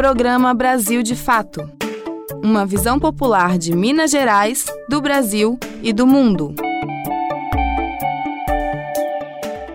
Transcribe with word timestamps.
Programa 0.00 0.54
Brasil 0.54 1.02
de 1.02 1.14
Fato. 1.14 1.70
Uma 2.42 2.64
visão 2.64 2.98
popular 2.98 3.58
de 3.58 3.76
Minas 3.76 4.10
Gerais, 4.10 4.64
do 4.88 4.98
Brasil 4.98 5.58
e 5.82 5.92
do 5.92 6.06
mundo. 6.06 6.54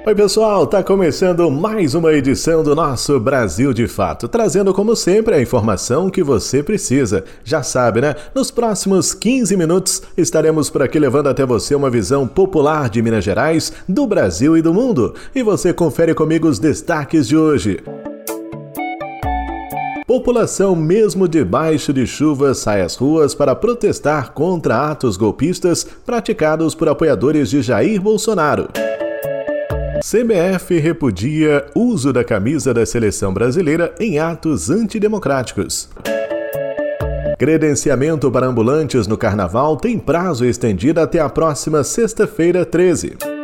Oi, 0.03 0.15
pessoal, 0.15 0.65
tá 0.65 0.81
começando 0.81 1.51
mais 1.51 1.93
uma 1.93 2.11
edição 2.11 2.63
do 2.63 2.73
nosso 2.73 3.19
Brasil 3.19 3.71
de 3.71 3.87
Fato, 3.87 4.27
trazendo 4.27 4.73
como 4.73 4.95
sempre 4.95 5.35
a 5.35 5.41
informação 5.41 6.09
que 6.09 6.23
você 6.23 6.63
precisa. 6.63 7.23
Já 7.43 7.61
sabe, 7.61 8.01
né? 8.01 8.15
Nos 8.33 8.49
próximos 8.49 9.13
15 9.13 9.55
minutos 9.55 10.01
estaremos 10.17 10.71
por 10.71 10.81
aqui 10.81 10.97
levando 10.97 11.27
até 11.27 11.45
você 11.45 11.75
uma 11.75 11.91
visão 11.91 12.27
popular 12.27 12.89
de 12.89 12.99
Minas 12.99 13.23
Gerais, 13.23 13.71
do 13.87 14.07
Brasil 14.07 14.57
e 14.57 14.61
do 14.63 14.73
mundo. 14.73 15.13
E 15.35 15.43
você 15.43 15.71
confere 15.71 16.15
comigo 16.15 16.47
os 16.47 16.57
destaques 16.57 17.27
de 17.27 17.37
hoje. 17.37 17.79
População, 20.15 20.77
mesmo 20.77 21.27
debaixo 21.27 21.91
de 21.91 22.07
chuva, 22.07 22.53
sai 22.53 22.81
às 22.81 22.95
ruas 22.95 23.35
para 23.35 23.53
protestar 23.53 24.31
contra 24.31 24.89
atos 24.89 25.17
golpistas 25.17 25.85
praticados 26.05 26.73
por 26.73 26.87
apoiadores 26.87 27.49
de 27.49 27.61
Jair 27.61 28.01
Bolsonaro. 28.01 28.69
CBF 29.99 30.79
repudia 30.79 31.65
uso 31.75 32.13
da 32.13 32.23
camisa 32.23 32.73
da 32.73 32.85
seleção 32.85 33.33
brasileira 33.33 33.93
em 33.99 34.17
atos 34.17 34.69
antidemocráticos. 34.69 35.89
Credenciamento 37.37 38.31
para 38.31 38.47
ambulantes 38.47 39.07
no 39.07 39.17
carnaval 39.17 39.75
tem 39.75 39.99
prazo 39.99 40.45
estendido 40.45 41.01
até 41.01 41.19
a 41.19 41.27
próxima 41.27 41.83
sexta-feira 41.83 42.65
13. 42.65 43.34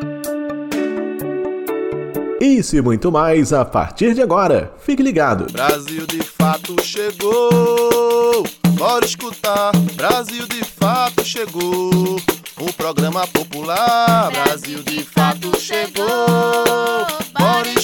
Isso 2.41 2.75
e 2.75 2.81
muito 2.81 3.11
mais 3.11 3.53
a 3.53 3.63
partir 3.63 4.15
de 4.15 4.21
agora. 4.23 4.73
Fique 4.83 5.03
ligado. 5.03 5.45
Brasil 5.51 6.07
de 6.07 6.23
fato 6.23 6.75
chegou. 6.83 8.43
Bora 8.79 9.05
escutar. 9.05 9.71
Brasil 9.93 10.47
de 10.47 10.63
fato 10.65 11.23
chegou. 11.23 12.19
O 12.59 12.73
programa 12.73 13.27
popular. 13.27 14.31
Brasil 14.31 14.81
de 14.81 15.03
fato 15.03 15.55
chegou. 15.59 16.07
Bora 17.37 17.67
escutar. 17.67 17.80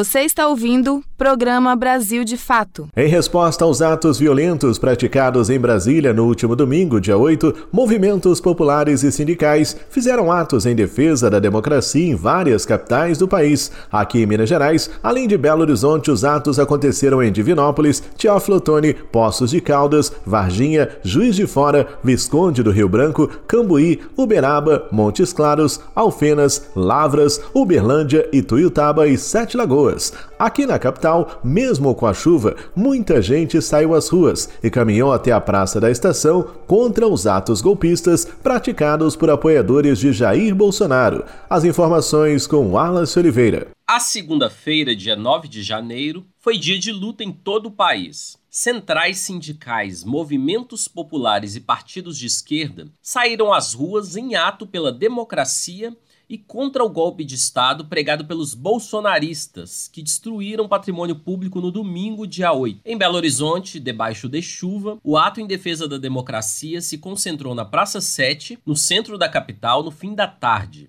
Você 0.00 0.20
está 0.20 0.48
ouvindo 0.48 1.04
Programa 1.18 1.76
Brasil 1.76 2.24
de 2.24 2.38
Fato. 2.38 2.88
Em 2.96 3.06
resposta 3.06 3.66
aos 3.66 3.82
atos 3.82 4.18
violentos 4.18 4.78
praticados 4.78 5.50
em 5.50 5.60
Brasília 5.60 6.14
no 6.14 6.24
último 6.24 6.56
domingo, 6.56 6.98
dia 6.98 7.18
8, 7.18 7.68
movimentos 7.70 8.40
populares 8.40 9.02
e 9.02 9.12
sindicais 9.12 9.76
fizeram 9.90 10.32
atos 10.32 10.64
em 10.64 10.74
defesa 10.74 11.28
da 11.28 11.38
democracia 11.38 12.02
em 12.02 12.14
várias 12.14 12.64
capitais 12.64 13.18
do 13.18 13.28
país. 13.28 13.70
Aqui 13.92 14.22
em 14.22 14.26
Minas 14.26 14.48
Gerais, 14.48 14.88
além 15.02 15.28
de 15.28 15.36
Belo 15.36 15.60
Horizonte, 15.60 16.10
os 16.10 16.24
atos 16.24 16.58
aconteceram 16.58 17.22
em 17.22 17.30
Divinópolis, 17.30 18.02
Teófilo 18.16 18.56
Otoni, 18.56 18.94
Poços 18.94 19.50
de 19.50 19.60
Caldas, 19.60 20.10
Varginha, 20.24 20.88
Juiz 21.02 21.36
de 21.36 21.46
Fora, 21.46 21.86
Visconde 22.02 22.62
do 22.62 22.70
Rio 22.70 22.88
Branco, 22.88 23.28
Cambuí, 23.46 24.00
Uberaba, 24.16 24.88
Montes 24.90 25.30
Claros, 25.34 25.78
Alfenas, 25.94 26.70
Lavras, 26.74 27.38
Uberlândia, 27.52 28.26
Ituiutaba 28.32 29.06
e 29.06 29.18
Sete 29.18 29.58
Lagoas. 29.58 29.89
Alagoas. 29.90 30.12
Aqui 30.38 30.64
na 30.64 30.78
capital, 30.78 31.40
mesmo 31.44 31.94
com 31.94 32.06
a 32.06 32.14
chuva, 32.14 32.56
muita 32.74 33.20
gente 33.20 33.60
saiu 33.60 33.94
às 33.94 34.08
ruas 34.08 34.48
e 34.62 34.70
caminhou 34.70 35.12
até 35.12 35.32
a 35.32 35.40
Praça 35.40 35.80
da 35.80 35.90
Estação 35.90 36.42
contra 36.66 37.06
os 37.06 37.26
atos 37.26 37.60
golpistas 37.60 38.24
praticados 38.24 39.16
por 39.16 39.28
apoiadores 39.30 39.98
de 39.98 40.12
Jair 40.12 40.54
Bolsonaro. 40.54 41.24
As 41.48 41.64
informações 41.64 42.46
com 42.46 42.70
Wallace 42.70 43.18
Oliveira. 43.18 43.68
A 43.86 43.98
segunda-feira, 43.98 44.94
dia 44.94 45.16
9 45.16 45.48
de 45.48 45.62
janeiro, 45.62 46.24
foi 46.38 46.56
dia 46.56 46.78
de 46.78 46.92
luta 46.92 47.24
em 47.24 47.32
todo 47.32 47.66
o 47.66 47.72
país. 47.72 48.38
Centrais 48.48 49.18
sindicais, 49.18 50.04
movimentos 50.04 50.88
populares 50.88 51.54
e 51.54 51.60
partidos 51.60 52.16
de 52.16 52.26
esquerda 52.26 52.88
saíram 53.02 53.52
às 53.52 53.74
ruas 53.74 54.16
em 54.16 54.34
ato 54.34 54.66
pela 54.66 54.92
democracia 54.92 55.96
e 56.30 56.38
contra 56.38 56.84
o 56.84 56.88
golpe 56.88 57.24
de 57.24 57.34
Estado 57.34 57.86
pregado 57.86 58.24
pelos 58.24 58.54
bolsonaristas, 58.54 59.88
que 59.88 60.00
destruíram 60.00 60.68
patrimônio 60.68 61.16
público 61.16 61.60
no 61.60 61.72
domingo, 61.72 62.24
dia 62.24 62.52
8. 62.52 62.82
Em 62.84 62.96
Belo 62.96 63.16
Horizonte, 63.16 63.80
debaixo 63.80 64.28
de 64.28 64.40
chuva, 64.40 64.96
o 65.02 65.18
ato 65.18 65.40
em 65.40 65.46
defesa 65.46 65.88
da 65.88 65.98
democracia 65.98 66.80
se 66.80 66.98
concentrou 66.98 67.52
na 67.52 67.64
Praça 67.64 68.00
7, 68.00 68.60
no 68.64 68.76
centro 68.76 69.18
da 69.18 69.28
capital, 69.28 69.82
no 69.82 69.90
fim 69.90 70.14
da 70.14 70.28
tarde. 70.28 70.88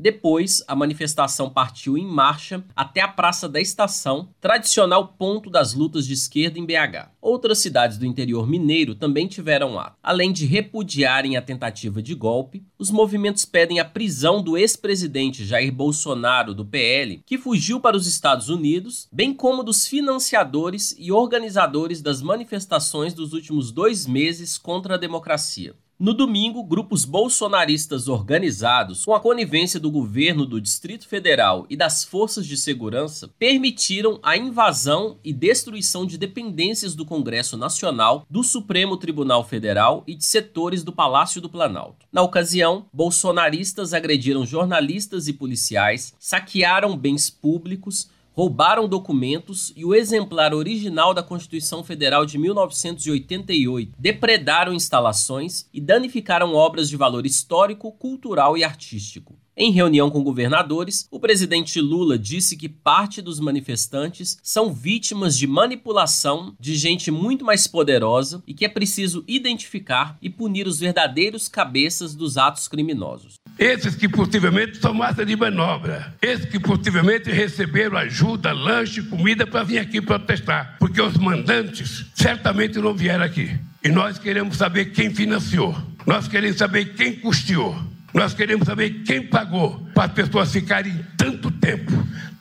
Depois, 0.00 0.62
a 0.68 0.76
manifestação 0.76 1.50
partiu 1.50 1.98
em 1.98 2.06
marcha 2.06 2.64
até 2.76 3.00
a 3.00 3.08
Praça 3.08 3.48
da 3.48 3.60
Estação, 3.60 4.28
tradicional 4.40 5.08
ponto 5.18 5.50
das 5.50 5.74
lutas 5.74 6.06
de 6.06 6.12
esquerda 6.12 6.56
em 6.56 6.64
BH. 6.64 7.10
Outras 7.20 7.58
cidades 7.58 7.98
do 7.98 8.06
interior 8.06 8.48
mineiro 8.48 8.94
também 8.94 9.26
tiveram 9.26 9.76
ato. 9.76 9.98
Além 10.00 10.32
de 10.32 10.46
repudiarem 10.46 11.36
a 11.36 11.42
tentativa 11.42 12.00
de 12.00 12.14
golpe, 12.14 12.64
os 12.78 12.92
movimentos 12.92 13.44
pedem 13.44 13.80
a 13.80 13.84
prisão 13.84 14.40
do 14.40 14.56
ex-presidente 14.56 15.44
Jair 15.44 15.72
Bolsonaro, 15.72 16.54
do 16.54 16.64
PL, 16.64 17.20
que 17.26 17.36
fugiu 17.36 17.80
para 17.80 17.96
os 17.96 18.06
Estados 18.06 18.48
Unidos, 18.48 19.08
bem 19.10 19.34
como 19.34 19.64
dos 19.64 19.84
financiadores 19.88 20.94
e 20.96 21.10
organizadores 21.10 22.00
das 22.00 22.22
manifestações 22.22 23.12
dos 23.12 23.32
últimos 23.32 23.72
dois 23.72 24.06
meses 24.06 24.56
contra 24.56 24.94
a 24.94 24.98
democracia. 24.98 25.74
No 26.00 26.14
domingo, 26.14 26.62
grupos 26.62 27.04
bolsonaristas 27.04 28.06
organizados, 28.06 29.04
com 29.04 29.12
a 29.12 29.18
conivência 29.18 29.80
do 29.80 29.90
governo 29.90 30.46
do 30.46 30.60
Distrito 30.60 31.08
Federal 31.08 31.66
e 31.68 31.76
das 31.76 32.04
forças 32.04 32.46
de 32.46 32.56
segurança, 32.56 33.28
permitiram 33.36 34.20
a 34.22 34.36
invasão 34.36 35.18
e 35.24 35.32
destruição 35.32 36.06
de 36.06 36.16
dependências 36.16 36.94
do 36.94 37.04
Congresso 37.04 37.56
Nacional, 37.56 38.24
do 38.30 38.44
Supremo 38.44 38.96
Tribunal 38.96 39.42
Federal 39.42 40.04
e 40.06 40.14
de 40.14 40.24
setores 40.24 40.84
do 40.84 40.92
Palácio 40.92 41.40
do 41.40 41.50
Planalto. 41.50 42.06
Na 42.12 42.22
ocasião, 42.22 42.86
bolsonaristas 42.92 43.92
agrediram 43.92 44.46
jornalistas 44.46 45.26
e 45.26 45.32
policiais, 45.32 46.14
saquearam 46.16 46.96
bens 46.96 47.28
públicos, 47.28 48.08
roubaram 48.38 48.86
documentos 48.86 49.72
e 49.74 49.84
o 49.84 49.92
exemplar 49.92 50.54
original 50.54 51.12
da 51.12 51.24
Constituição 51.24 51.82
Federal 51.82 52.24
de 52.24 52.38
1988, 52.38 53.96
depredaram 53.98 54.72
instalações 54.72 55.66
e 55.74 55.80
danificaram 55.80 56.54
obras 56.54 56.88
de 56.88 56.96
valor 56.96 57.26
histórico, 57.26 57.90
cultural 57.90 58.56
e 58.56 58.62
artístico. 58.62 59.36
Em 59.60 59.72
reunião 59.72 60.08
com 60.08 60.22
governadores, 60.22 61.08
o 61.10 61.18
presidente 61.18 61.80
Lula 61.80 62.16
disse 62.16 62.56
que 62.56 62.68
parte 62.68 63.20
dos 63.20 63.40
manifestantes 63.40 64.38
são 64.40 64.72
vítimas 64.72 65.36
de 65.36 65.48
manipulação 65.48 66.54
de 66.60 66.76
gente 66.76 67.10
muito 67.10 67.44
mais 67.44 67.66
poderosa 67.66 68.40
e 68.46 68.54
que 68.54 68.64
é 68.64 68.68
preciso 68.68 69.24
identificar 69.26 70.16
e 70.22 70.30
punir 70.30 70.68
os 70.68 70.78
verdadeiros 70.78 71.48
cabeças 71.48 72.14
dos 72.14 72.38
atos 72.38 72.68
criminosos. 72.68 73.34
Esses 73.58 73.96
que 73.96 74.08
possivelmente 74.08 74.78
são 74.78 74.94
massa 74.94 75.26
de 75.26 75.34
manobra, 75.34 76.14
esses 76.22 76.46
que 76.46 76.60
possivelmente 76.60 77.30
receberam 77.30 77.96
ajuda, 77.96 78.52
lanche, 78.52 79.02
comida 79.02 79.46
para 79.46 79.64
vir 79.64 79.78
aqui 79.78 80.00
protestar, 80.00 80.76
porque 80.78 81.02
os 81.02 81.16
mandantes 81.16 82.06
certamente 82.14 82.78
não 82.78 82.94
vieram 82.94 83.24
aqui. 83.24 83.58
E 83.82 83.88
nós 83.88 84.16
queremos 84.16 84.56
saber 84.56 84.86
quem 84.86 85.12
financiou, 85.12 85.76
nós 86.06 86.28
queremos 86.28 86.58
saber 86.58 86.94
quem 86.94 87.16
custeou. 87.16 87.76
Nós 88.14 88.32
queremos 88.32 88.66
saber 88.66 89.02
quem 89.04 89.22
pagou 89.22 89.86
para 89.94 90.04
as 90.04 90.12
pessoas 90.12 90.50
ficarem 90.50 91.04
tanto 91.16 91.50
tempo, 91.50 91.92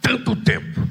tanto 0.01 0.35
tempo. 0.35 0.87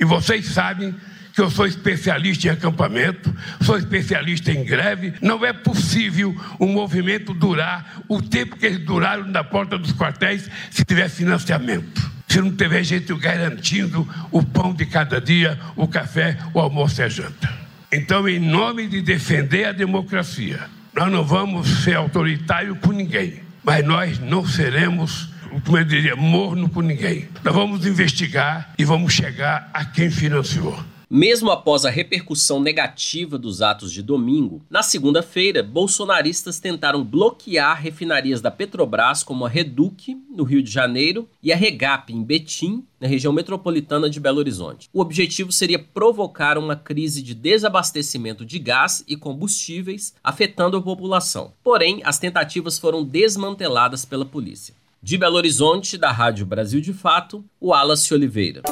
E 0.00 0.04
vocês 0.04 0.46
sabem 0.46 0.94
que 1.34 1.40
eu 1.40 1.50
sou 1.50 1.66
especialista 1.66 2.46
em 2.46 2.50
acampamento, 2.50 3.34
sou 3.60 3.76
especialista 3.76 4.52
em 4.52 4.64
greve. 4.64 5.14
Não 5.20 5.44
é 5.44 5.52
possível 5.52 6.34
um 6.60 6.68
movimento 6.68 7.34
durar 7.34 8.02
o 8.08 8.22
tempo 8.22 8.56
que 8.56 8.66
eles 8.66 8.84
duraram 8.84 9.26
na 9.26 9.42
porta 9.42 9.76
dos 9.76 9.92
quartéis 9.92 10.48
se 10.70 10.84
tiver 10.84 11.08
financiamento. 11.08 12.12
Se 12.28 12.40
não 12.40 12.50
tiver 12.50 12.82
gente 12.82 13.14
garantindo 13.14 14.08
o 14.30 14.42
pão 14.42 14.72
de 14.72 14.86
cada 14.86 15.20
dia, 15.20 15.58
o 15.76 15.86
café, 15.86 16.38
o 16.52 16.60
almoço 16.60 17.00
e 17.00 17.04
a 17.04 17.08
janta. 17.08 17.52
Então, 17.92 18.28
em 18.28 18.40
nome 18.40 18.88
de 18.88 19.02
defender 19.02 19.66
a 19.66 19.72
democracia, 19.72 20.60
nós 20.94 21.10
não 21.12 21.24
vamos 21.24 21.84
ser 21.84 21.96
autoritários 21.96 22.78
com 22.78 22.90
ninguém 22.90 23.44
mas 23.64 23.84
nós 23.84 24.18
não 24.18 24.46
seremos, 24.46 25.30
como 25.64 25.78
eu 25.78 25.84
diria, 25.84 26.14
morno 26.14 26.68
com 26.68 26.82
ninguém. 26.82 27.28
Nós 27.42 27.54
vamos 27.54 27.86
investigar 27.86 28.70
e 28.78 28.84
vamos 28.84 29.14
chegar 29.14 29.70
a 29.72 29.84
quem 29.84 30.10
financiou. 30.10 30.78
Mesmo 31.16 31.52
após 31.52 31.84
a 31.84 31.90
repercussão 31.90 32.58
negativa 32.58 33.38
dos 33.38 33.62
atos 33.62 33.92
de 33.92 34.02
domingo, 34.02 34.60
na 34.68 34.82
segunda-feira, 34.82 35.62
bolsonaristas 35.62 36.58
tentaram 36.58 37.04
bloquear 37.04 37.80
refinarias 37.80 38.40
da 38.40 38.50
Petrobras 38.50 39.22
como 39.22 39.46
a 39.46 39.48
Reduc, 39.48 40.12
no 40.28 40.42
Rio 40.42 40.60
de 40.60 40.72
Janeiro, 40.72 41.28
e 41.40 41.52
a 41.52 41.56
Regap, 41.56 42.12
em 42.12 42.20
Betim, 42.20 42.84
na 43.00 43.06
região 43.06 43.32
metropolitana 43.32 44.10
de 44.10 44.18
Belo 44.18 44.40
Horizonte. 44.40 44.90
O 44.92 45.00
objetivo 45.00 45.52
seria 45.52 45.78
provocar 45.78 46.58
uma 46.58 46.74
crise 46.74 47.22
de 47.22 47.32
desabastecimento 47.32 48.44
de 48.44 48.58
gás 48.58 49.04
e 49.06 49.16
combustíveis, 49.16 50.16
afetando 50.24 50.76
a 50.76 50.82
população. 50.82 51.52
Porém, 51.62 52.00
as 52.04 52.18
tentativas 52.18 52.76
foram 52.76 53.04
desmanteladas 53.04 54.04
pela 54.04 54.24
polícia. 54.24 54.74
De 55.00 55.16
Belo 55.16 55.36
Horizonte, 55.36 55.96
da 55.96 56.10
Rádio 56.10 56.44
Brasil 56.44 56.80
de 56.80 56.92
Fato, 56.92 57.44
o 57.60 57.68
Wallace 57.68 58.12
Oliveira. 58.12 58.62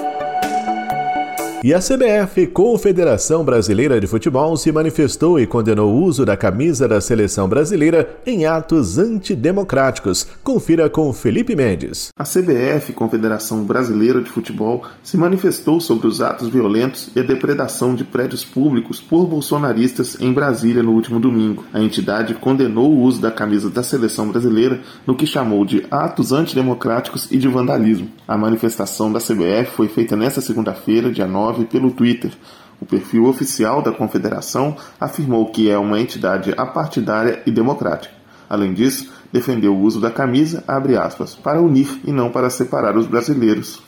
E 1.64 1.72
a 1.72 1.78
CBF, 1.78 2.48
Confederação 2.48 3.44
Brasileira 3.44 4.00
de 4.00 4.08
Futebol, 4.08 4.56
se 4.56 4.72
manifestou 4.72 5.38
e 5.38 5.46
condenou 5.46 5.94
o 5.94 6.02
uso 6.02 6.26
da 6.26 6.36
camisa 6.36 6.88
da 6.88 7.00
seleção 7.00 7.48
brasileira 7.48 8.18
em 8.26 8.46
atos 8.46 8.98
antidemocráticos. 8.98 10.26
Confira 10.42 10.90
com 10.90 11.12
Felipe 11.12 11.54
Mendes. 11.54 12.08
A 12.18 12.24
CBF, 12.24 12.92
Confederação 12.92 13.62
Brasileira 13.62 14.20
de 14.20 14.28
Futebol, 14.28 14.82
se 15.04 15.16
manifestou 15.16 15.80
sobre 15.80 16.08
os 16.08 16.20
atos 16.20 16.48
violentos 16.48 17.10
e 17.14 17.20
a 17.20 17.22
depredação 17.22 17.94
de 17.94 18.02
prédios 18.02 18.44
públicos 18.44 19.00
por 19.00 19.28
bolsonaristas 19.28 20.20
em 20.20 20.32
Brasília 20.32 20.82
no 20.82 20.90
último 20.90 21.20
domingo. 21.20 21.64
A 21.72 21.80
entidade 21.80 22.34
condenou 22.34 22.90
o 22.90 23.02
uso 23.02 23.20
da 23.20 23.30
camisa 23.30 23.70
da 23.70 23.84
seleção 23.84 24.26
brasileira 24.26 24.80
no 25.06 25.14
que 25.14 25.28
chamou 25.28 25.64
de 25.64 25.86
atos 25.92 26.32
antidemocráticos 26.32 27.30
e 27.30 27.38
de 27.38 27.46
vandalismo. 27.46 28.10
A 28.26 28.36
manifestação 28.36 29.12
da 29.12 29.20
CBF 29.20 29.76
foi 29.76 29.86
feita 29.86 30.16
nesta 30.16 30.40
segunda-feira, 30.40 31.08
dia 31.08 31.28
9 31.28 31.51
pelo 31.66 31.90
Twitter. 31.90 32.32
O 32.80 32.84
perfil 32.84 33.26
oficial 33.26 33.80
da 33.80 33.92
confederação 33.92 34.76
afirmou 35.00 35.50
que 35.50 35.70
é 35.70 35.78
uma 35.78 36.00
entidade 36.00 36.52
apartidária 36.56 37.40
e 37.46 37.50
democrática. 37.50 38.14
Além 38.50 38.74
disso, 38.74 39.10
defendeu 39.32 39.74
o 39.74 39.80
uso 39.80 40.00
da 40.00 40.10
camisa, 40.10 40.62
aspas, 40.96 41.34
para 41.34 41.62
unir 41.62 42.00
e 42.04 42.12
não 42.12 42.28
para 42.28 42.50
separar 42.50 42.96
os 42.96 43.06
brasileiros, 43.06 43.80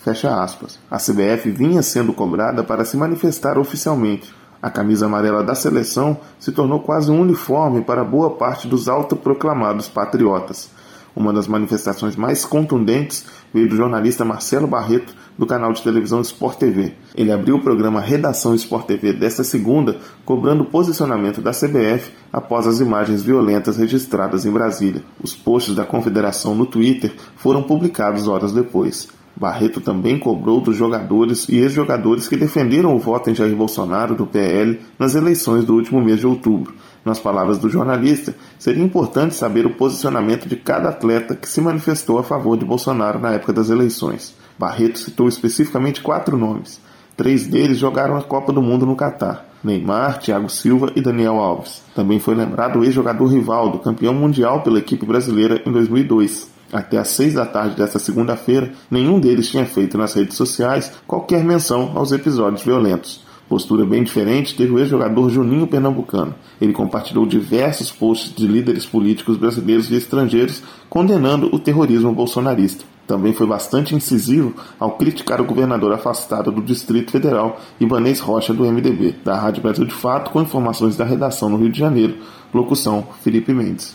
A 0.91 0.97
CBF 0.97 1.51
vinha 1.51 1.83
sendo 1.83 2.13
cobrada 2.13 2.63
para 2.63 2.85
se 2.85 2.97
manifestar 2.97 3.59
oficialmente. 3.59 4.33
A 4.63 4.71
camisa 4.71 5.05
amarela 5.05 5.43
da 5.45 5.55
seleção 5.55 6.17
se 6.39 6.51
tornou 6.51 6.81
quase 6.81 7.11
um 7.11 7.21
uniforme 7.21 7.83
para 7.83 8.03
boa 8.03 8.31
parte 8.31 8.67
dos 8.67 8.89
autoproclamados 8.89 9.89
patriotas. 9.89 10.71
Uma 11.17 11.33
das 11.33 11.47
manifestações 11.47 12.17
mais 12.17 12.45
contundentes 12.45 13.25
veio 13.53 13.69
do 13.69 13.77
jornalista 13.77 14.25
Marcelo 14.25 14.67
Barreto, 14.67 15.15
do 15.39 15.47
canal 15.47 15.73
de 15.73 15.83
televisão 15.83 16.21
Sport 16.21 16.59
TV. 16.59 16.95
Ele 17.15 17.33
abriu 17.33 17.57
o 17.57 17.63
programa 17.63 18.01
Redação 18.01 18.55
Sport 18.55 18.87
TV 18.87 19.13
desta 19.13 19.45
segunda, 19.45 19.99
cobrando 20.25 20.63
o 20.63 20.67
posicionamento 20.67 21.41
da 21.41 21.51
CBF 21.51 22.13
após 22.33 22.67
as 22.67 22.81
imagens 22.81 23.23
violentas 23.23 23.77
registradas 23.77 24.45
em 24.45 24.51
Brasília. 24.51 25.03
Os 25.23 25.35
posts 25.35 25.75
da 25.75 25.85
confederação 25.85 26.55
no 26.55 26.67
Twitter 26.67 27.13
foram 27.37 27.63
publicados 27.63 28.29
horas 28.29 28.53
depois. 28.53 29.09
Barreto 29.37 29.81
também 29.81 30.19
cobrou 30.19 30.61
dos 30.61 30.77
jogadores 30.77 31.49
e 31.49 31.57
ex-jogadores 31.57 32.29
que 32.29 32.37
defenderam 32.37 32.95
o 32.95 32.99
voto 32.99 33.31
em 33.31 33.35
Jair 33.35 33.55
Bolsonaro 33.57 34.15
do 34.15 34.27
PL 34.27 34.81
nas 34.99 35.15
eleições 35.15 35.65
do 35.65 35.75
último 35.75 36.01
mês 36.01 36.21
de 36.21 36.27
outubro. 36.27 36.75
Nas 37.05 37.19
palavras 37.19 37.59
do 37.59 37.69
jornalista, 37.69 38.35
seria 38.59 38.83
importante 38.83 39.35
saber 39.35 39.67
o 39.67 39.75
posicionamento 39.75 40.49
de 40.49 40.57
cada 40.57 40.89
atleta 40.89 41.35
que 41.35 41.49
se 41.49 41.61
manifestou 41.61 42.19
a 42.19 42.23
favor 42.23 42.57
de 42.57 42.65
Bolsonaro 42.65 43.19
na 43.19 43.33
época 43.33 43.53
das 43.53 43.71
eleições. 43.71 44.35
Barreto 44.59 44.99
citou 44.99 45.29
especificamente 45.29 46.01
quatro 46.01 46.39
nomes. 46.39 46.81
Três 47.17 47.47
deles 47.47 47.79
jogaram 47.79 48.17
a 48.17 48.23
Copa 48.23 48.53
do 48.53 48.63
Mundo 48.63 48.87
no 48.87 48.97
Catar: 48.97 49.47
Neymar, 49.63 50.19
Thiago 50.19 50.49
Silva 50.49 50.93
e 50.97 51.01
Daniel 51.01 51.39
Alves. 51.39 51.83
Também 51.95 52.19
foi 52.19 52.35
lembrado 52.35 52.79
o 52.79 52.85
ex-jogador 52.85 53.27
Rivaldo, 53.27 53.81
campeão 53.81 54.15
mundial 54.15 54.63
pela 54.63 54.79
equipe 54.79 55.05
brasileira 55.05 55.61
em 55.67 55.73
2002. 55.73 56.54
Até 56.75 56.99
às 56.99 57.07
seis 57.07 57.35
da 57.35 57.47
tarde 57.47 57.77
desta 57.77 58.01
segunda-feira, 58.01 58.73
nenhum 58.91 59.21
deles 59.21 59.49
tinha 59.49 59.65
feito 59.65 59.97
nas 59.97 60.13
redes 60.13 60.37
sociais 60.37 60.91
qualquer 61.07 61.45
menção 61.45 61.93
aos 61.95 62.11
episódios 62.11 62.65
violentos. 62.65 63.23
Postura 63.49 63.87
bem 63.87 64.03
diferente 64.03 64.57
teve 64.57 64.73
o 64.73 64.81
ex-jogador 64.81 65.31
Juninho 65.31 65.69
Pernambucano. 65.69 66.35
Ele 66.61 66.73
compartilhou 66.73 67.27
diversos 67.27 67.93
posts 67.93 68.35
de 68.35 68.49
líderes 68.49 68.85
políticos 68.85 69.37
brasileiros 69.37 69.89
e 69.89 69.95
estrangeiros 69.95 70.65
condenando 70.91 71.49
o 71.55 71.61
terrorismo 71.61 72.13
bolsonarista. 72.13 72.85
Também 73.07 73.33
foi 73.33 73.47
bastante 73.47 73.95
incisivo 73.95 74.53
ao 74.81 74.97
criticar 74.97 75.41
o 75.41 75.45
governador 75.45 75.93
afastado 75.93 76.51
do 76.51 76.61
Distrito 76.61 77.13
Federal, 77.13 77.61
Ibanez 77.79 78.19
Rocha, 78.19 78.53
do 78.53 78.65
MDB. 78.65 79.15
Da 79.23 79.39
Rádio 79.39 79.63
Brasil 79.63 79.85
de 79.85 79.95
Fato, 79.95 80.33
com 80.33 80.43
informações 80.43 80.97
da 80.97 81.05
redação 81.05 81.49
no 81.49 81.59
Rio 81.59 81.71
de 81.71 81.79
Janeiro. 81.79 82.17
Locução: 82.53 83.07
Felipe 83.23 83.53
Mendes. 83.53 83.95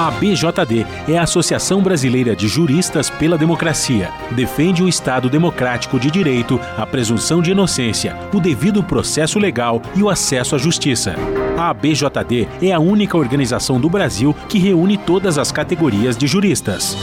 A 0.00 0.06
ABJD 0.06 0.86
é 1.08 1.18
a 1.18 1.24
Associação 1.24 1.82
Brasileira 1.82 2.34
de 2.34 2.48
Juristas 2.48 3.10
pela 3.10 3.36
Democracia. 3.36 4.10
Defende 4.30 4.82
o 4.82 4.88
Estado 4.88 5.28
democrático 5.28 6.00
de 6.00 6.10
direito, 6.10 6.58
a 6.74 6.86
presunção 6.86 7.42
de 7.42 7.50
inocência, 7.50 8.16
o 8.32 8.40
devido 8.40 8.82
processo 8.82 9.38
legal 9.38 9.82
e 9.94 10.02
o 10.02 10.08
acesso 10.08 10.54
à 10.54 10.58
justiça. 10.58 11.14
A 11.54 11.68
ABJD 11.68 12.48
é 12.62 12.72
a 12.72 12.80
única 12.80 13.18
organização 13.18 13.78
do 13.78 13.90
Brasil 13.90 14.34
que 14.48 14.58
reúne 14.58 14.96
todas 14.96 15.36
as 15.36 15.52
categorias 15.52 16.16
de 16.16 16.26
juristas 16.26 16.96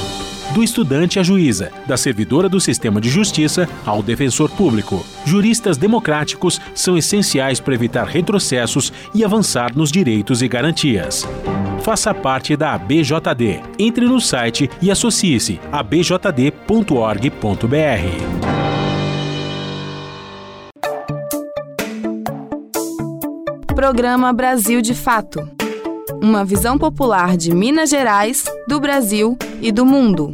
do 0.56 0.64
estudante 0.64 1.20
à 1.20 1.24
juíza, 1.24 1.72
da 1.86 1.98
servidora 1.98 2.50
do 2.50 2.60
sistema 2.60 3.00
de 3.00 3.10
justiça 3.10 3.70
ao 3.86 4.02
defensor 4.02 4.50
público. 4.50 5.06
Juristas 5.24 5.78
democráticos 5.78 6.60
são 6.74 6.98
essenciais 6.98 7.60
para 7.60 7.76
evitar 7.76 8.08
retrocessos 8.08 8.92
e 9.14 9.24
avançar 9.24 9.76
nos 9.76 9.92
direitos 9.92 10.42
e 10.42 10.48
garantias 10.48 11.28
faça 11.88 12.14
parte 12.14 12.58
da 12.58 12.74
ABJD. 12.74 13.62
Entre 13.80 14.06
no 14.06 14.20
site 14.20 14.70
e 14.82 14.92
associe-se 14.92 15.58
a 15.72 15.82
bjd.org.br. 15.82 17.32
Programa 23.74 24.34
Brasil 24.34 24.82
de 24.82 24.94
Fato. 24.94 25.50
Uma 26.22 26.44
visão 26.44 26.78
popular 26.78 27.38
de 27.38 27.56
Minas 27.56 27.90
Gerais, 27.90 28.44
do 28.68 28.82
Brasil 28.82 29.38
e 29.62 29.72
do 29.72 29.86
mundo. 29.86 30.34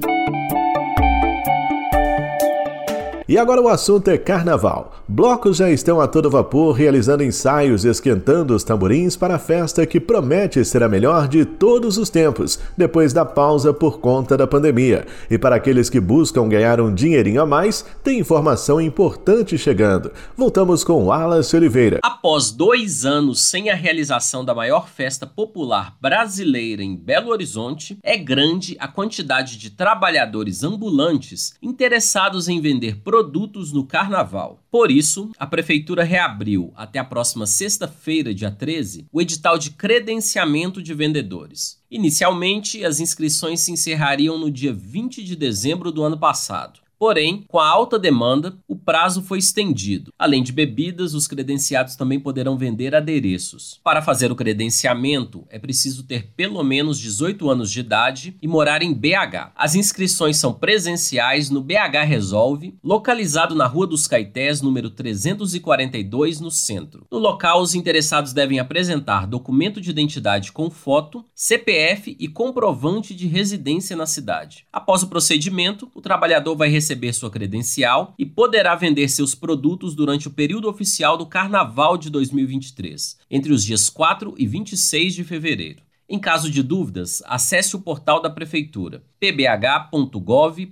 E 3.33 3.37
agora 3.39 3.59
o 3.59 3.67
assunto 3.67 4.09
é 4.09 4.17
carnaval. 4.19 4.93
Blocos 5.07 5.57
já 5.57 5.67
estão 5.67 5.99
a 5.99 6.07
todo 6.07 6.29
vapor 6.29 6.71
realizando 6.73 7.23
ensaios 7.23 7.83
e 7.83 7.87
esquentando 7.87 8.53
os 8.53 8.63
tamborins 8.63 9.17
para 9.17 9.37
a 9.37 9.39
festa 9.39 9.87
que 9.87 9.99
promete 9.99 10.63
ser 10.63 10.83
a 10.83 10.87
melhor 10.87 11.27
de 11.27 11.43
todos 11.43 11.97
os 11.97 12.11
tempos, 12.11 12.59
depois 12.77 13.11
da 13.11 13.25
pausa 13.25 13.73
por 13.73 13.99
conta 13.99 14.37
da 14.37 14.45
pandemia. 14.45 15.07
E 15.31 15.37
para 15.39 15.55
aqueles 15.55 15.89
que 15.89 15.99
buscam 15.99 16.47
ganhar 16.47 16.79
um 16.79 16.93
dinheirinho 16.93 17.41
a 17.41 17.45
mais, 17.47 17.83
tem 18.03 18.19
informação 18.19 18.79
importante 18.79 19.57
chegando. 19.57 20.11
Voltamos 20.37 20.83
com 20.83 21.05
Wallace 21.05 21.55
Oliveira. 21.55 22.01
Após 22.03 22.51
dois 22.51 23.03
anos 23.03 23.45
sem 23.45 23.71
a 23.71 23.75
realização 23.75 24.45
da 24.45 24.53
maior 24.53 24.87
festa 24.87 25.25
popular 25.25 25.95
brasileira 25.99 26.83
em 26.83 26.95
Belo 26.95 27.31
Horizonte, 27.31 27.97
é 28.03 28.15
grande 28.15 28.77
a 28.79 28.87
quantidade 28.87 29.57
de 29.57 29.71
trabalhadores 29.71 30.63
ambulantes 30.63 31.55
interessados 31.63 32.47
em 32.47 32.61
vender 32.61 32.97
produtos 32.97 33.22
produtos 33.23 33.71
no 33.71 33.85
carnaval. 33.85 34.61
Por 34.69 34.91
isso, 34.91 35.31
a 35.39 35.47
prefeitura 35.47 36.03
reabriu 36.03 36.73
até 36.75 36.99
a 36.99 37.05
próxima 37.05 37.45
sexta-feira, 37.47 38.33
dia 38.33 38.51
13, 38.51 39.07
o 39.13 39.21
edital 39.21 39.57
de 39.57 39.71
credenciamento 39.71 40.83
de 40.83 40.93
vendedores. 40.93 41.81
Inicialmente, 41.89 42.83
as 42.83 42.99
inscrições 42.99 43.61
se 43.61 43.71
encerrariam 43.71 44.37
no 44.37 44.51
dia 44.51 44.73
20 44.73 45.23
de 45.23 45.37
dezembro 45.37 45.89
do 45.89 46.03
ano 46.03 46.17
passado. 46.17 46.81
Porém, 47.03 47.43
com 47.49 47.59
a 47.59 47.67
alta 47.67 47.99
demanda, 47.99 48.57
o 48.65 48.77
prazo 48.77 49.21
foi 49.21 49.37
estendido. 49.37 50.13
Além 50.17 50.41
de 50.41 50.53
bebidas, 50.53 51.13
os 51.13 51.27
credenciados 51.27 51.97
também 51.97 52.17
poderão 52.17 52.57
vender 52.57 52.95
adereços. 52.95 53.77
Para 53.83 54.01
fazer 54.01 54.31
o 54.31 54.35
credenciamento, 54.37 55.45
é 55.49 55.59
preciso 55.59 56.03
ter 56.03 56.31
pelo 56.33 56.63
menos 56.63 56.97
18 56.97 57.49
anos 57.49 57.69
de 57.69 57.81
idade 57.81 58.37
e 58.41 58.47
morar 58.47 58.81
em 58.81 58.93
BH. 58.93 59.51
As 59.53 59.75
inscrições 59.75 60.37
são 60.37 60.53
presenciais 60.53 61.49
no 61.49 61.59
BH 61.59 62.05
Resolve, 62.07 62.73
localizado 62.81 63.53
na 63.53 63.67
Rua 63.67 63.85
dos 63.85 64.07
Caetés, 64.07 64.61
número 64.61 64.89
342, 64.89 66.39
no 66.39 66.49
centro. 66.49 67.05
No 67.11 67.17
local, 67.17 67.61
os 67.61 67.75
interessados 67.75 68.31
devem 68.31 68.59
apresentar 68.59 69.27
documento 69.27 69.81
de 69.81 69.89
identidade 69.89 70.53
com 70.53 70.69
foto, 70.69 71.25
CPF 71.35 72.15
e 72.17 72.29
comprovante 72.29 73.13
de 73.13 73.27
residência 73.27 73.93
na 73.93 74.05
cidade. 74.05 74.65
Após 74.71 75.03
o 75.03 75.07
procedimento, 75.07 75.91
o 75.93 75.99
trabalhador 75.99 76.55
vai 76.55 76.69
receber 76.69 76.92
receber 76.93 77.13
sua 77.13 77.29
credencial 77.29 78.13
e 78.17 78.25
poderá 78.25 78.75
vender 78.75 79.07
seus 79.09 79.33
produtos 79.33 79.95
durante 79.95 80.27
o 80.27 80.31
período 80.31 80.69
oficial 80.69 81.17
do 81.17 81.25
Carnaval 81.25 81.97
de 81.97 82.09
2023, 82.09 83.17
entre 83.29 83.51
os 83.51 83.63
dias 83.65 83.89
4 83.89 84.35
e 84.37 84.45
26 84.45 85.15
de 85.15 85.23
fevereiro. 85.23 85.81
Em 86.07 86.19
caso 86.19 86.51
de 86.51 86.61
dúvidas, 86.61 87.23
acesse 87.25 87.75
o 87.75 87.79
portal 87.79 88.21
da 88.21 88.29
Prefeitura, 88.29 89.01
pbh.gov.br. 89.19 90.67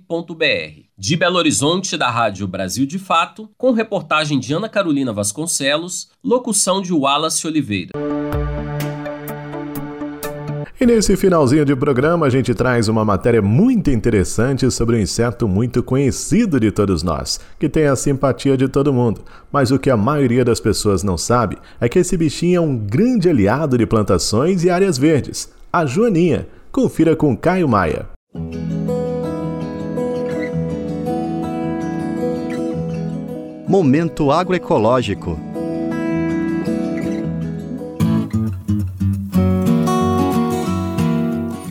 De 0.96 1.16
Belo 1.16 1.38
Horizonte, 1.38 1.96
da 1.96 2.10
Rádio 2.10 2.46
Brasil 2.46 2.86
de 2.86 2.98
Fato, 2.98 3.50
com 3.56 3.72
reportagem 3.72 4.38
de 4.38 4.52
Ana 4.52 4.68
Carolina 4.68 5.12
Vasconcelos, 5.12 6.10
locução 6.22 6.80
de 6.80 6.92
Wallace 6.92 7.46
Oliveira. 7.46 7.90
E 10.82 10.86
nesse 10.86 11.16
finalzinho 11.16 11.64
de 11.64 11.76
programa, 11.76 12.26
a 12.26 12.28
gente 12.28 12.52
traz 12.56 12.88
uma 12.88 13.04
matéria 13.04 13.40
muito 13.40 13.88
interessante 13.88 14.68
sobre 14.68 14.96
um 14.96 14.98
inseto 14.98 15.46
muito 15.46 15.80
conhecido 15.80 16.58
de 16.58 16.72
todos 16.72 17.04
nós, 17.04 17.38
que 17.56 17.68
tem 17.68 17.86
a 17.86 17.94
simpatia 17.94 18.56
de 18.56 18.66
todo 18.66 18.92
mundo. 18.92 19.20
Mas 19.52 19.70
o 19.70 19.78
que 19.78 19.88
a 19.88 19.96
maioria 19.96 20.44
das 20.44 20.58
pessoas 20.58 21.04
não 21.04 21.16
sabe 21.16 21.56
é 21.80 21.88
que 21.88 22.00
esse 22.00 22.16
bichinho 22.16 22.56
é 22.56 22.60
um 22.60 22.76
grande 22.76 23.28
aliado 23.28 23.78
de 23.78 23.86
plantações 23.86 24.64
e 24.64 24.70
áreas 24.70 24.98
verdes, 24.98 25.52
a 25.72 25.86
joaninha. 25.86 26.48
Confira 26.72 27.14
com 27.14 27.36
Caio 27.36 27.68
Maia. 27.68 28.08
Momento 33.68 34.32
agroecológico. 34.32 35.51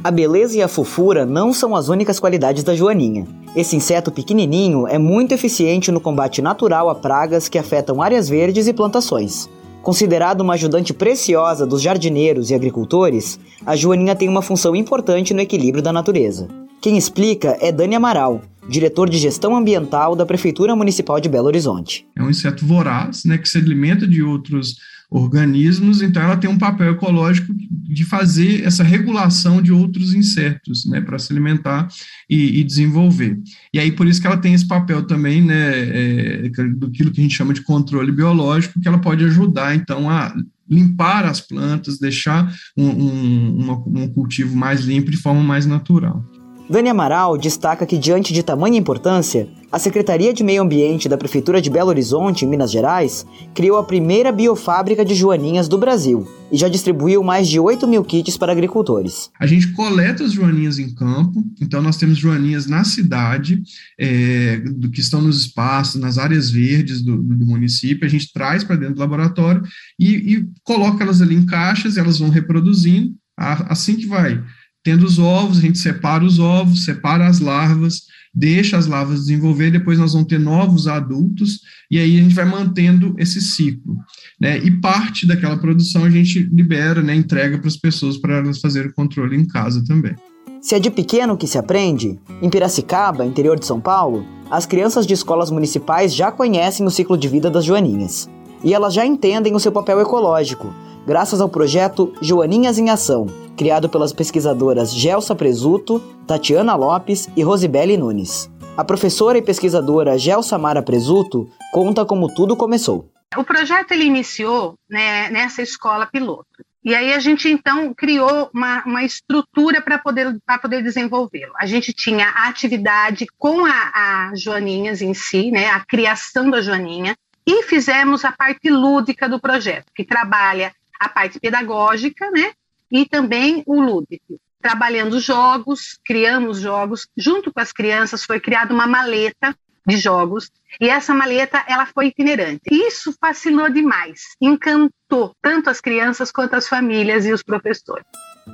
A 0.04 0.10
beleza 0.10 0.58
e 0.58 0.64
a 0.64 0.68
fofura 0.68 1.28
não 1.28 1.54
são 1.54 1.76
as 1.76 1.88
únicas 1.88 2.20
qualidades 2.20 2.64
da 2.64 2.76
joaninha. 2.76 3.28
Esse 3.56 3.76
inseto 3.76 4.12
pequenininho 4.12 4.88
é 4.88 4.98
muito 4.98 5.32
eficiente 5.32 5.92
no 5.92 6.02
combate 6.02 6.42
natural 6.42 6.90
a 6.90 6.96
pragas 6.96 7.48
que 7.48 7.60
afetam 7.60 8.02
áreas 8.02 8.28
verdes 8.28 8.68
e 8.68 8.74
plantações. 8.74 9.48
Considerado 9.84 10.42
uma 10.42 10.56
ajudante 10.56 10.92
preciosa 10.92 11.68
dos 11.68 11.84
jardineiros 11.84 12.50
e 12.50 12.56
agricultores, 12.56 13.40
a 13.64 13.76
joaninha 13.76 14.16
tem 14.16 14.28
uma 14.28 14.42
função 14.42 14.76
importante 14.76 15.36
no 15.36 15.42
equilíbrio 15.42 15.84
da 15.84 15.94
natureza. 15.94 16.48
Quem 16.82 16.98
explica 16.98 17.56
é 17.62 17.72
Dani 17.72 17.94
Amaral, 17.94 18.42
diretor 18.68 19.08
de 19.08 19.20
gestão 19.20 19.56
ambiental 19.56 20.16
da 20.16 20.26
Prefeitura 20.26 20.76
Municipal 20.76 21.20
de 21.20 21.30
Belo 21.30 21.46
Horizonte. 21.46 22.08
É 22.18 22.24
um 22.24 22.30
inseto 22.32 22.66
voraz, 22.66 23.24
né, 23.24 23.38
que 23.38 23.48
se 23.48 23.60
alimenta 23.60 24.08
de 24.08 24.24
outros 24.24 24.78
organismos, 25.12 26.02
então 26.02 26.24
ela 26.24 26.38
tem 26.38 26.50
um 26.50 26.58
papel 26.58 26.94
ecológico 26.94 27.54
de 27.54 28.06
fazer 28.06 28.64
essa 28.64 28.82
regulação 28.82 29.62
de 29.62 29.74
outros 29.74 30.14
insetos, 30.14 30.86
né, 30.86 31.02
para 31.02 31.20
se 31.20 31.34
alimentar 31.34 31.90
e, 32.30 32.62
e, 32.62 32.64
desenvolver. 32.64 33.38
E 33.74 33.80
aí 33.80 33.92
por 33.92 34.08
isso 34.08 34.22
que 34.22 34.28
ela 34.28 34.38
tem 34.38 34.54
esse 34.54 34.66
papel 34.66 35.04
também, 35.04 35.42
né, 35.42 35.72
é, 35.74 36.50
do 36.78 36.90
que 36.90 37.04
a 37.04 37.22
gente 37.22 37.36
chama 37.36 37.54
de 37.54 37.62
controle 37.62 38.10
biológico, 38.10 38.80
que 38.80 38.88
ela 38.88 39.00
pode 39.00 39.26
ajudar 39.26 39.76
então 39.76 40.10
a 40.10 40.34
limpar 40.70 41.26
as 41.26 41.42
plantas, 41.42 42.00
deixar 42.00 42.50
um, 42.78 42.88
um, 42.88 43.72
um 43.88 44.08
cultivo 44.08 44.56
mais 44.56 44.86
limpo 44.86 45.12
de 45.12 45.18
forma 45.18 45.44
mais 45.44 45.66
natural. 45.66 46.26
Dani 46.72 46.88
Amaral 46.88 47.38
destaca 47.38 47.86
que, 47.86 47.98
diante 47.98 48.34
de 48.34 48.42
tamanha 48.42 48.80
importância, 48.80 49.46
a 49.70 49.78
Secretaria 49.78 50.34
de 50.34 50.42
Meio 50.42 50.62
Ambiente 50.62 51.10
da 51.10 51.18
Prefeitura 51.18 51.62
de 51.62 51.70
Belo 51.70 51.90
Horizonte, 51.90 52.46
em 52.46 52.48
Minas 52.48 52.72
Gerais, 52.72 53.26
criou 53.54 53.78
a 53.78 53.84
primeira 53.84 54.32
biofábrica 54.32 55.04
de 55.04 55.14
joaninhas 55.14 55.68
do 55.68 55.78
Brasil 55.78 56.26
e 56.50 56.56
já 56.58 56.70
distribuiu 56.70 57.22
mais 57.22 57.50
de 57.50 57.60
8 57.60 57.86
mil 57.86 58.06
kits 58.06 58.38
para 58.38 58.54
agricultores. 58.54 59.30
A 59.38 59.46
gente 59.46 59.74
coleta 59.74 60.24
as 60.24 60.32
joaninhas 60.32 60.80
em 60.80 60.96
campo, 60.96 61.44
então 61.60 61.82
nós 61.82 61.98
temos 61.98 62.18
joaninhas 62.18 62.68
na 62.68 62.86
cidade, 62.86 63.62
é, 64.00 64.64
que 64.94 65.02
estão 65.02 65.22
nos 65.22 65.42
espaços, 65.42 66.00
nas 66.00 66.18
áreas 66.18 66.50
verdes 66.50 67.02
do, 67.02 67.22
do 67.22 67.46
município, 67.46 68.06
a 68.06 68.10
gente 68.10 68.32
traz 68.32 68.64
para 68.64 68.78
dentro 68.78 68.96
do 68.96 69.02
laboratório 69.02 69.62
e, 70.00 70.36
e 70.36 70.46
coloca 70.64 71.04
elas 71.04 71.22
ali 71.22 71.36
em 71.36 71.46
caixas, 71.46 71.98
elas 71.98 72.20
vão 72.20 72.30
reproduzindo, 72.30 73.14
assim 73.38 73.98
que 73.98 74.06
vai 74.06 74.42
Tendo 74.84 75.06
os 75.06 75.20
ovos, 75.20 75.60
a 75.60 75.62
gente 75.62 75.78
separa 75.78 76.24
os 76.24 76.40
ovos, 76.40 76.86
separa 76.86 77.28
as 77.28 77.40
larvas, 77.40 78.02
deixa 78.34 78.78
as 78.78 78.88
larvas 78.88 79.22
desenvolver, 79.22 79.72
depois 79.72 80.00
nós 80.00 80.14
vamos 80.14 80.28
ter 80.28 80.40
novos 80.40 80.88
adultos, 80.88 81.60
e 81.90 82.00
aí 82.00 82.20
a 82.20 82.24
gente 82.24 82.34
vai 82.34 82.46
mantendo 82.46 83.14
esse 83.18 83.42
ciclo. 83.42 83.98
Né? 84.40 84.58
E 84.60 84.72
parte 84.80 85.28
daquela 85.28 85.58
produção 85.58 86.06
a 86.06 86.10
gente 86.10 86.40
libera, 86.52 87.02
né, 87.02 87.14
entrega 87.14 87.58
para 87.60 87.68
as 87.68 87.78
pessoas 87.78 88.18
para 88.18 88.38
elas 88.38 88.60
fazerem 88.60 88.90
o 88.90 88.94
controle 88.94 89.36
em 89.36 89.46
casa 89.46 89.84
também. 89.86 90.16
Se 90.62 90.76
é 90.76 90.80
de 90.80 90.90
pequeno 90.90 91.38
que 91.38 91.48
se 91.48 91.58
aprende, 91.58 92.20
em 92.42 92.50
Piracicaba, 92.50 93.26
interior 93.26 93.60
de 93.60 93.66
São 93.66 93.80
Paulo, 93.80 94.26
as 94.50 94.66
crianças 94.66 95.08
de 95.08 95.14
escolas 95.14 95.50
municipais 95.50 96.14
já 96.14 96.32
conhecem 96.32 96.86
o 96.86 96.92
ciclo 96.92 97.18
de 97.18 97.28
vida 97.28 97.50
das 97.50 97.66
joaninhas. 97.66 98.30
E 98.64 98.74
elas 98.74 98.94
já 98.94 99.06
entendem 99.06 99.56
o 99.56 99.60
seu 99.60 99.72
papel 99.72 100.00
ecológico, 100.00 100.74
graças 101.06 101.42
ao 101.42 101.50
projeto 101.50 102.14
Joaninhas 102.22 102.78
em 102.78 102.92
Ação, 102.92 103.26
criado 103.62 103.88
pelas 103.88 104.12
pesquisadoras 104.12 104.92
Gelsa 104.92 105.36
Presuto, 105.36 106.00
Tatiana 106.26 106.74
Lopes 106.74 107.30
e 107.38 107.44
Rosibele 107.44 107.96
Nunes. 107.96 108.50
A 108.76 108.84
professora 108.84 109.38
e 109.38 109.42
pesquisadora 109.44 110.18
Gelsa 110.18 110.58
Mara 110.58 110.82
Presuto 110.82 111.48
conta 111.72 112.04
como 112.04 112.34
tudo 112.34 112.58
começou. 112.58 113.08
O 113.38 113.44
projeto 113.44 113.92
ele 113.92 114.06
iniciou 114.06 114.74
né, 114.90 115.30
nessa 115.30 115.62
escola 115.62 116.08
piloto. 116.08 116.48
E 116.84 116.96
aí 116.96 117.14
a 117.14 117.20
gente 117.20 117.48
então 117.50 117.94
criou 117.94 118.50
uma, 118.52 118.84
uma 118.84 119.04
estrutura 119.04 119.80
para 119.80 120.00
poder, 120.00 120.40
poder 120.60 120.82
desenvolvê-lo. 120.82 121.54
A 121.56 121.68
gente 121.68 121.94
tinha 121.94 122.30
a 122.30 122.48
atividade 122.48 123.28
com 123.38 123.64
a, 123.64 123.70
a 123.70 124.32
Joaninhas 124.36 125.04
em 125.04 125.14
si, 125.14 125.52
né, 125.52 125.68
a 125.68 125.82
criação 125.82 126.50
da 126.50 126.64
Joaninha, 126.64 127.16
e 127.46 127.62
fizemos 127.62 128.26
a 128.26 128.32
parte 128.32 128.72
lúdica 128.72 129.30
do 129.30 129.40
projeto, 129.40 129.86
que 129.94 130.04
trabalha 130.04 130.74
a 131.00 131.08
parte 131.08 131.40
pedagógica, 131.40 132.32
né? 132.32 132.54
E 132.92 133.06
também 133.06 133.64
o 133.66 133.80
lúdico. 133.80 134.40
Trabalhando 134.62 135.20
jogos, 135.20 135.98
criamos 136.06 136.60
jogos, 136.60 137.08
junto 137.18 137.52
com 137.52 137.60
as 137.60 137.72
crianças 137.72 138.24
foi 138.24 138.40
criada 138.40 138.74
uma 138.74 138.86
maleta 138.86 139.56
de 139.86 139.98
jogos, 139.98 140.52
e 140.80 140.88
essa 140.88 141.14
maleta 141.14 141.64
ela 141.68 141.88
foi 141.88 142.08
itinerante. 142.08 142.62
Isso 142.70 143.14
fascinou 143.20 143.70
demais, 143.70 144.36
encantou 144.40 145.36
tanto 145.42 145.70
as 145.70 145.82
crianças 145.82 146.32
quanto 146.32 146.54
as 146.54 146.68
famílias 146.68 147.26
e 147.26 147.34
os 147.34 147.42
professores. 147.42 148.06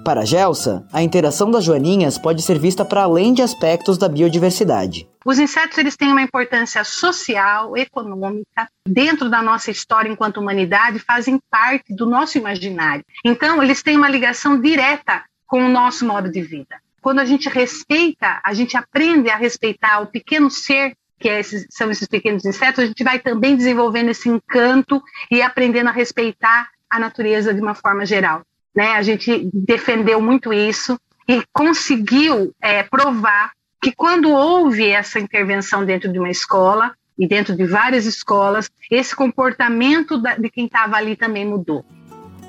Para 0.04 0.26
Gelsa, 0.26 0.86
a 0.92 1.02
interação 1.02 1.50
das 1.50 1.64
joaninhas 1.64 2.18
pode 2.18 2.42
ser 2.42 2.60
vista 2.60 2.84
para 2.84 3.04
além 3.04 3.34
de 3.34 3.42
aspectos 3.42 3.98
da 3.98 4.10
biodiversidade. 4.10 5.08
Os 5.26 5.40
insetos 5.40 5.78
eles 5.78 5.96
têm 5.96 6.12
uma 6.12 6.22
importância 6.22 6.84
social, 6.84 7.76
econômica, 7.76 8.70
dentro 8.88 9.30
da 9.30 9.42
nossa 9.42 9.72
história 9.72 10.10
enquanto 10.10 10.38
humanidade, 10.38 11.00
fazem 11.00 11.40
parte 11.50 11.94
do 11.94 12.06
nosso 12.06 12.38
imaginário. 12.38 13.04
Então, 13.26 13.62
eles 13.62 13.82
têm 13.82 13.98
uma 13.98 14.10
ligação 14.10 14.60
direta 14.60 15.24
com 15.46 15.66
o 15.66 15.70
nosso 15.70 16.06
modo 16.06 16.30
de 16.30 16.42
vida. 16.42 16.78
Quando 17.02 17.20
a 17.20 17.26
gente 17.26 17.48
respeita, 17.48 18.42
a 18.44 18.54
gente 18.54 18.76
aprende 18.76 19.30
a 19.30 19.38
respeitar 19.38 20.02
o 20.02 20.08
pequeno 20.08 20.50
ser 20.52 20.94
que 21.20 21.28
é 21.28 21.40
esses, 21.40 21.66
são 21.72 21.90
esses 21.90 22.08
pequenos 22.08 22.46
insetos, 22.46 22.84
a 22.84 22.86
gente 22.86 23.04
vai 23.04 23.18
também 23.18 23.56
desenvolvendo 23.56 24.10
esse 24.10 24.30
encanto 24.30 25.02
e 25.32 25.42
aprendendo 25.42 25.90
a 25.90 25.92
respeitar 25.92 26.70
a 26.88 27.00
natureza 27.00 27.54
de 27.54 27.60
uma 27.60 27.74
forma 27.74 28.06
geral 28.06 28.44
né? 28.78 28.92
A 28.92 29.02
gente 29.02 29.50
defendeu 29.52 30.22
muito 30.22 30.54
isso 30.54 31.00
e 31.28 31.42
conseguiu 31.52 32.54
é, 32.62 32.84
provar 32.84 33.50
que 33.82 33.92
quando 33.92 34.30
houve 34.30 34.88
essa 34.88 35.20
intervenção 35.20 35.84
dentro 35.84 36.12
de 36.12 36.20
uma 36.20 36.30
escola 36.30 36.92
e 37.18 37.28
dentro 37.28 37.56
de 37.56 37.66
várias 37.66 38.06
escolas, 38.06 38.70
esse 38.92 39.16
comportamento 39.16 40.22
de 40.22 40.50
quem 40.52 40.68
estava 40.68 40.96
ali 40.96 41.16
também 41.16 41.44
mudou. 41.44 41.84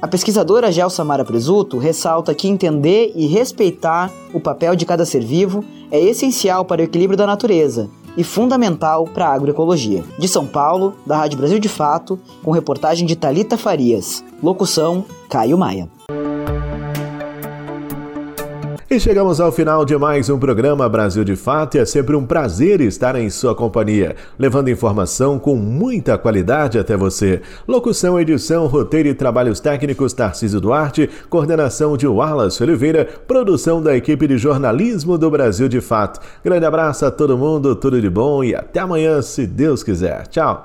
A 0.02 0.06
pesquisadora 0.06 0.70
Gelsa 0.70 1.02
Mara 1.02 1.24
Presuto 1.24 1.78
ressalta 1.78 2.34
que 2.34 2.46
entender 2.46 3.10
e 3.16 3.26
respeitar 3.26 4.10
o 4.32 4.38
papel 4.38 4.76
de 4.76 4.84
cada 4.84 5.06
ser 5.06 5.24
vivo 5.24 5.64
é 5.90 5.98
essencial 5.98 6.62
para 6.62 6.82
o 6.82 6.84
equilíbrio 6.84 7.16
da 7.16 7.26
natureza 7.26 7.88
e 8.16 8.24
fundamental 8.24 9.04
para 9.04 9.28
a 9.28 9.34
agroecologia. 9.34 10.04
De 10.18 10.28
São 10.28 10.46
Paulo, 10.46 10.94
da 11.06 11.16
Rádio 11.16 11.38
Brasil 11.38 11.58
de 11.58 11.68
Fato, 11.68 12.18
com 12.42 12.50
reportagem 12.50 13.06
de 13.06 13.16
Talita 13.16 13.56
Farias. 13.56 14.24
Locução: 14.42 15.04
Caio 15.28 15.58
Maia. 15.58 15.88
E 18.90 18.98
chegamos 18.98 19.38
ao 19.38 19.52
final 19.52 19.84
de 19.84 19.94
mais 19.98 20.30
um 20.30 20.38
programa 20.38 20.88
Brasil 20.88 21.22
de 21.22 21.36
Fato 21.36 21.76
e 21.76 21.78
é 21.78 21.84
sempre 21.84 22.16
um 22.16 22.24
prazer 22.24 22.80
estar 22.80 23.16
em 23.16 23.28
sua 23.28 23.54
companhia, 23.54 24.16
levando 24.38 24.70
informação 24.70 25.38
com 25.38 25.56
muita 25.56 26.16
qualidade 26.16 26.78
até 26.78 26.96
você. 26.96 27.42
Locução, 27.68 28.18
edição, 28.18 28.66
roteiro 28.66 29.10
e 29.10 29.14
trabalhos 29.14 29.60
técnicos 29.60 30.14
Tarcísio 30.14 30.58
Duarte, 30.58 31.06
coordenação 31.28 31.98
de 31.98 32.06
Wallace 32.06 32.62
Oliveira, 32.62 33.06
produção 33.26 33.82
da 33.82 33.94
equipe 33.94 34.26
de 34.26 34.38
jornalismo 34.38 35.18
do 35.18 35.30
Brasil 35.30 35.68
de 35.68 35.82
Fato. 35.82 36.18
Grande 36.42 36.64
abraço 36.64 37.04
a 37.04 37.10
todo 37.10 37.36
mundo, 37.36 37.76
tudo 37.76 38.00
de 38.00 38.08
bom 38.08 38.42
e 38.42 38.54
até 38.54 38.80
amanhã, 38.80 39.20
se 39.20 39.46
Deus 39.46 39.82
quiser. 39.82 40.26
Tchau! 40.28 40.64